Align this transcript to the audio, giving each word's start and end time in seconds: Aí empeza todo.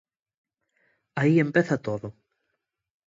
Aí 1.21 1.33
empeza 1.39 1.75
todo. 1.87 2.07